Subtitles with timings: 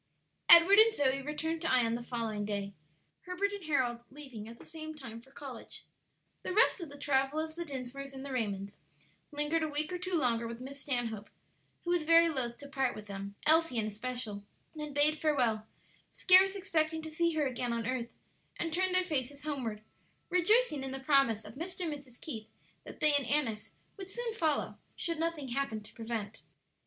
[0.49, 2.73] Edward and Zoe returned to Ion the following day,
[3.27, 5.83] Herbert and Harold leaving at the same time for college.
[6.41, 8.77] The rest of the Travillas, the Dinsmores, and the Raymonds
[9.31, 11.29] lingered a week or two longer with Miss Stanhope,
[11.83, 14.43] who was very loath to part with them, Elsie in especial;
[14.73, 15.67] then bade farewell,
[16.11, 18.11] scarce expecting to see her again on earth,
[18.57, 19.83] and turned their faces homeward,
[20.31, 21.81] rejoicing in the promise of Mr.
[21.81, 22.19] and Mrs.
[22.19, 22.47] Keith
[22.85, 26.41] that they and Annis would soon follow, should nothing happen to prevent.